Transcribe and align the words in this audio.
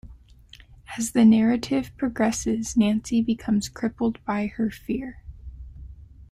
As 0.97 1.11
the 1.11 1.23
narrative 1.23 1.91
progresses, 1.95 2.75
Nancy 2.75 3.21
becomes 3.21 3.69
crippled 3.69 4.17
by 4.25 4.47
her 4.47 4.71
fear. 4.71 5.21